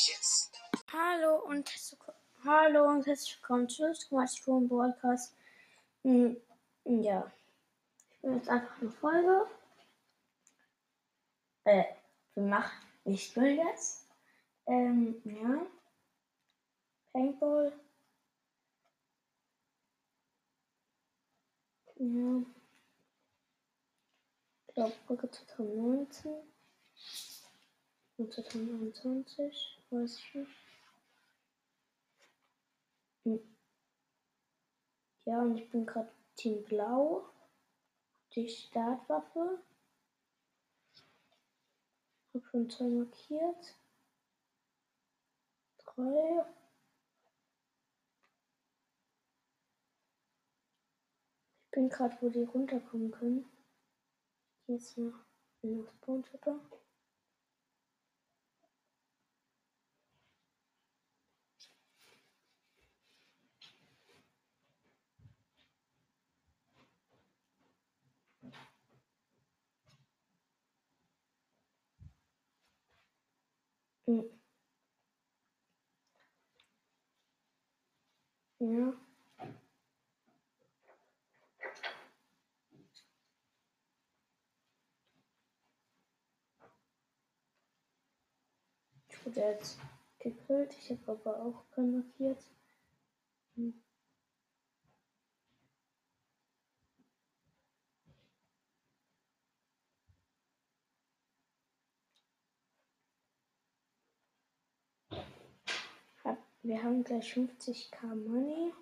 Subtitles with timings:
[0.00, 0.50] Precious.
[0.92, 1.70] Hallo und
[2.42, 5.36] Hallo und herzlich willkommen zu Smartphone Broadcast.
[6.04, 6.38] Hm,
[6.84, 7.30] ja,
[8.10, 9.46] ich bin jetzt einfach eine Folge.
[11.64, 11.84] Äh,
[12.34, 14.06] wir machen nicht nur jetzt.
[14.66, 15.66] Ähm, ja.
[17.12, 17.70] Paintball.
[21.96, 22.42] Ja.
[24.66, 26.32] Ich glaube, Brücke 2019.
[28.16, 29.79] Und 2021.
[29.90, 30.48] Weiß ich.
[33.24, 33.56] Hm.
[35.24, 37.28] Ja, und ich bin gerade Team Blau.
[38.34, 39.64] Die Startwaffe.
[42.32, 43.76] Hab schon zwei markiert.
[45.78, 46.44] Drei.
[51.64, 53.50] Ich bin gerade, wo die runterkommen können.
[54.68, 55.18] Jetzt noch
[55.62, 56.60] in das Spawnshipper.
[78.60, 78.92] Ja.
[89.08, 89.78] Ich wurde jetzt
[90.18, 90.74] gekillt.
[90.78, 92.42] Ich habe aber auch keinen markiert.
[93.56, 93.74] Hm.
[106.24, 108.72] Hab- Wir haben gleich 50k Money.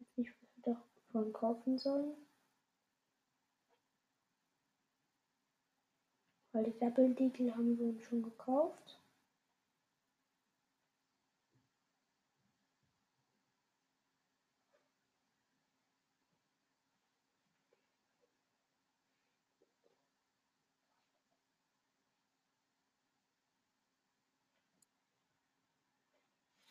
[0.00, 0.74] weiß nicht, was wir
[1.12, 2.16] davon kaufen sollen.
[6.50, 9.01] Weil die Double Deagle haben wir uns schon gekauft.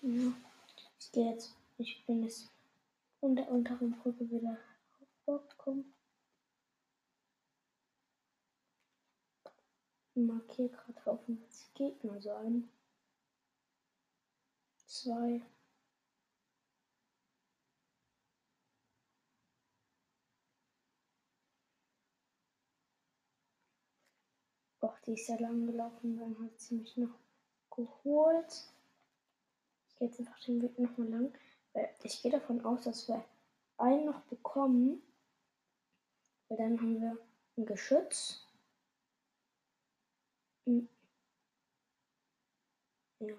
[0.01, 0.33] Ja.
[0.99, 2.49] Ich gehe jetzt, ich bin jetzt
[3.19, 4.57] von der unteren Brücke wieder
[5.27, 5.93] hochgekommen.
[10.15, 12.69] Ich markiere gerade hoffentlich Gegner sein.
[14.87, 15.41] Zwei.
[24.81, 27.19] Och, die ist ja lang gelaufen, dann hat sie mich noch
[27.69, 28.73] geholt.
[30.01, 31.33] Jetzt einfach den Weg nochmal lang.
[31.71, 33.23] Weil ich gehe davon aus, dass wir
[33.77, 35.01] einen noch bekommen.
[36.49, 37.17] Weil dann haben wir
[37.57, 38.45] ein Geschütz.
[40.67, 40.85] Hm.
[43.19, 43.35] Ja.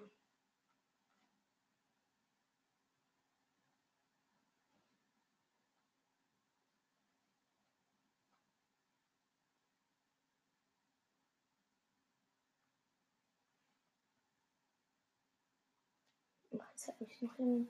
[16.59, 17.69] Ach, Jetzt hat mich noch jemand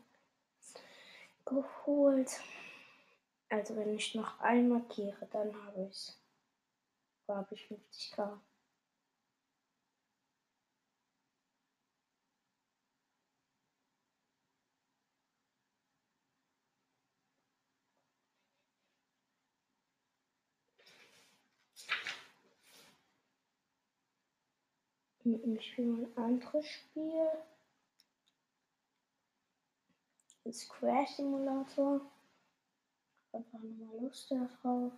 [1.45, 2.39] geholt.
[3.47, 6.13] Also wenn ich noch einen markiere, dann habe ich
[7.27, 8.39] habe ich 50k.
[25.21, 27.29] Hm, Ich spiele ein anderes Spiel.
[30.53, 31.99] Das Crash Simulator.
[33.31, 34.93] Einfach nochmal Lust darauf.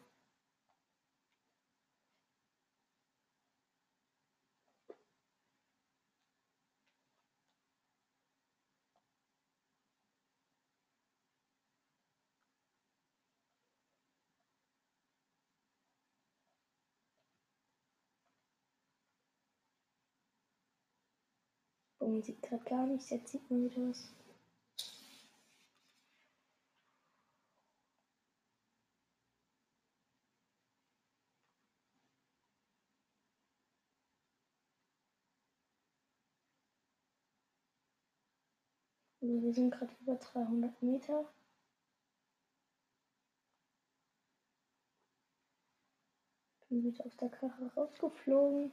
[21.99, 23.09] Und sieht gerade gar nichts.
[23.09, 24.13] Jetzt sieht man wieder was.
[39.25, 41.25] Also wir sind gerade über 300 Meter.
[46.69, 48.71] Bin wieder aus der Karre rausgeflogen.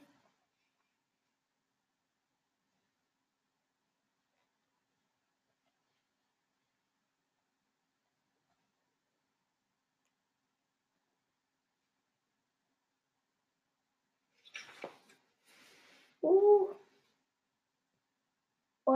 [16.21, 16.75] Uh.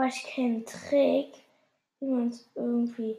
[0.06, 1.47] ich kenne Trick,
[2.00, 3.18] wie man es irgendwie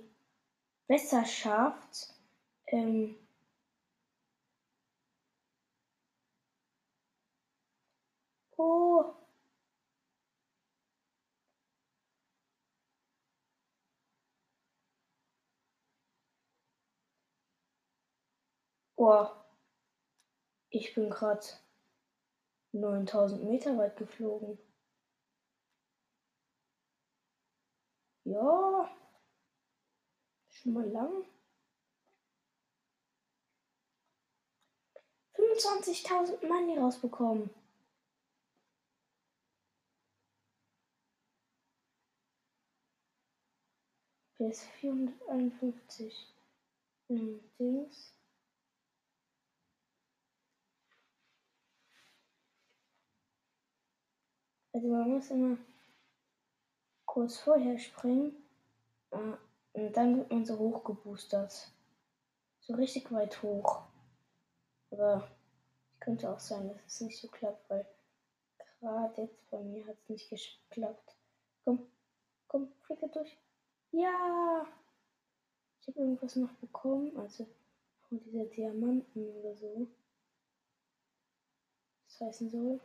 [0.87, 2.13] besser schafft.
[2.67, 3.15] Ähm,
[8.57, 9.15] oh.
[18.97, 19.29] Oh.
[20.71, 21.45] Ich bin gerade
[22.73, 24.59] 9000 Meter weit geflogen.
[28.29, 28.87] Ja.
[30.51, 31.25] Schon mal lang.
[35.35, 37.49] 25.000 Money rausbekommen.
[44.37, 46.35] Bis 451.
[47.07, 48.13] Hm, Dings.
[54.71, 55.57] Also man muss immer
[57.09, 58.35] kurz vorher springen
[59.09, 59.33] äh,
[59.73, 61.71] und dann wird man so hoch geboostert.
[62.59, 63.81] So richtig weit hoch.
[64.91, 65.27] Aber
[65.99, 67.87] könnte auch sein, dass es nicht so klappt, weil
[68.79, 71.15] gerade jetzt bei mir hat es nicht geklappt.
[71.65, 71.87] Komm,
[72.47, 73.35] komm, fliege durch.
[73.91, 74.67] Ja!
[75.81, 77.47] Ich habe irgendwas noch bekommen, also
[78.11, 79.87] diese Diamanten oder so.
[82.05, 82.79] Das heißen soll.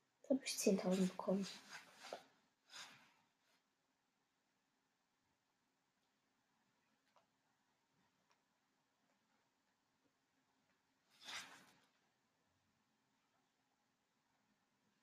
[0.00, 1.46] Jetzt habe ich 10.000 bekommen.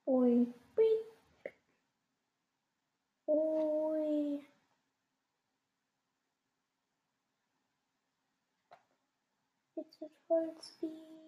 [0.07, 1.53] Ui, piep.
[3.27, 4.45] Ui.
[9.75, 11.26] Jetzt wird Vollspeed.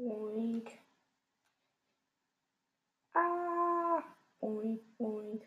[0.00, 0.70] Oink.
[3.14, 4.02] Ah.
[4.40, 5.46] Oink, oink.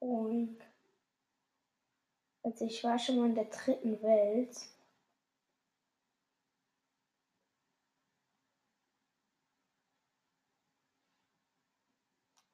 [0.00, 0.62] Oink.
[2.44, 4.56] Also ich war schon mal in der dritten Welt.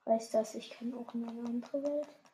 [0.07, 2.28] Heißt das, ich kann auch in eine andere Welt?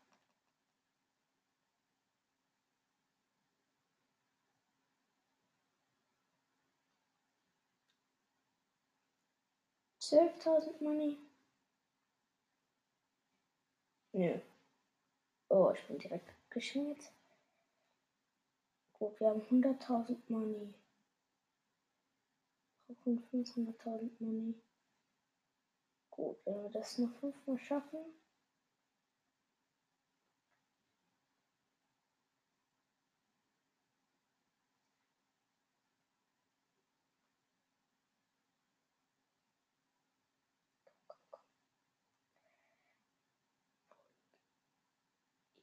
[10.14, 11.18] Zwölftausend Money?
[14.12, 14.38] Nö.
[15.48, 17.12] Oh, ich bin direkt geschmiert.
[18.92, 20.72] Gut, wir haben 100.000 Money.
[22.86, 24.54] Brauchen 500.000 Money.
[26.10, 27.98] Gut, wenn wir das noch fünfmal schaffen.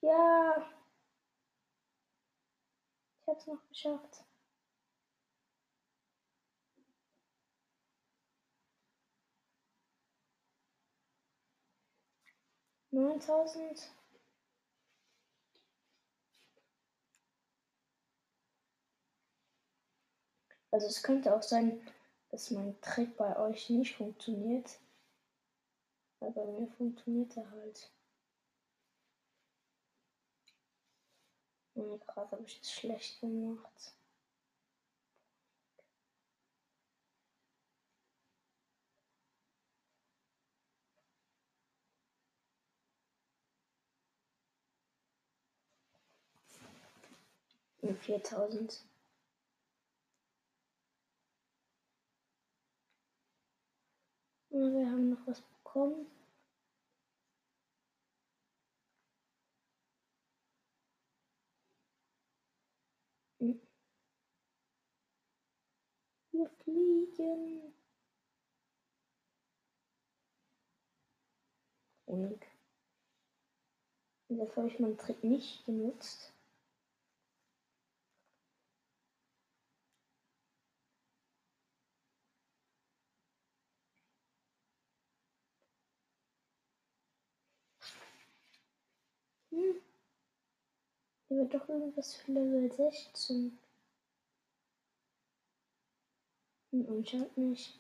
[0.01, 0.71] Ja.
[3.21, 4.25] Ich hab's noch geschafft.
[12.92, 13.92] Neuntausend.
[20.71, 21.81] Also es könnte auch sein,
[22.30, 24.80] dass mein Trick bei euch nicht funktioniert.
[26.21, 27.92] Aber bei mir funktioniert er halt.
[31.81, 33.95] Nee, gerade habe ich es schlecht gemacht.
[47.81, 48.85] Und 4000.
[54.52, 56.06] Und wir haben noch was bekommen.
[63.40, 63.52] Hm.
[66.71, 67.73] Fliegen.
[72.06, 72.42] Und
[74.30, 76.33] jetzt habe ich meinen Trick nicht genutzt.
[89.51, 89.81] Hm.
[91.28, 93.57] Hier doch irgendwas für Level 16.
[96.71, 97.80] Hm, und anscheinend nicht.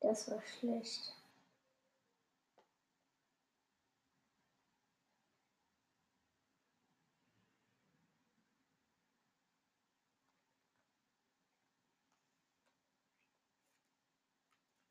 [0.00, 1.14] Das war schlecht.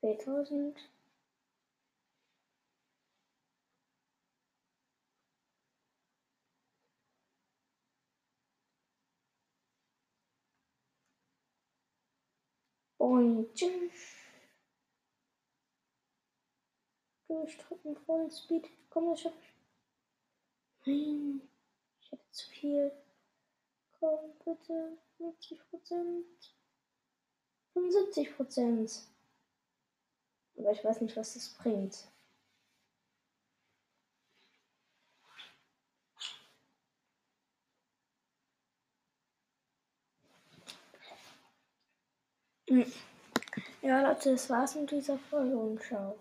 [0.00, 0.93] Zweitausend.
[13.04, 14.16] Und tschüss.
[17.28, 18.66] Durchdrücken, Vollspeed.
[18.88, 20.86] Komm, das schaffe ich.
[20.86, 21.42] Nein,
[22.00, 22.92] ich hätte zu viel.
[24.00, 24.96] Komm, bitte.
[25.18, 26.54] 50 Prozent.
[27.74, 29.02] 75 Prozent.
[30.56, 32.08] Aber ich weiß nicht, was das bringt.
[43.82, 46.16] Ja, Leute, das war's mit dieser Folge und ciao.